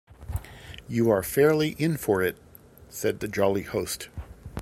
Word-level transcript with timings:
‘You 0.87 1.11
are 1.11 1.21
fairly 1.21 1.75
in 1.77 1.95
for 1.95 2.23
it,’ 2.23 2.35
said 2.89 3.19
the 3.19 3.27
jolly 3.27 3.61
host. 3.61 4.09